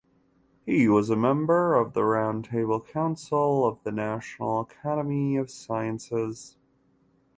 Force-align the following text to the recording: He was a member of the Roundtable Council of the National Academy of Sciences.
He 0.65 0.87
was 0.87 1.11
a 1.11 1.15
member 1.15 1.75
of 1.75 1.93
the 1.93 2.01
Roundtable 2.01 2.79
Council 2.89 3.67
of 3.67 3.83
the 3.83 3.91
National 3.91 4.61
Academy 4.61 5.35
of 5.37 5.51
Sciences. 5.51 6.57